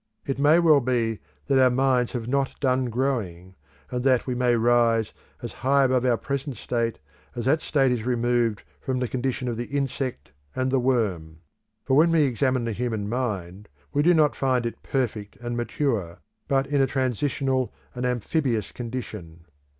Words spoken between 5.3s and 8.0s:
as high above our present state as that state